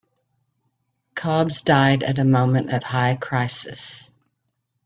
[1.13, 4.09] Cobbs died at a moment of high crisis.